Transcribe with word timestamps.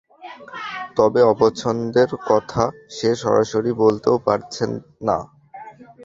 তবে 0.97 1.21
অপছন্দের 1.31 2.09
কথা 2.29 2.63
সে 2.95 3.09
সরাসরি 3.21 3.71
বলতেও 3.83 4.17
পারছে 4.27 4.63
না। 5.07 5.17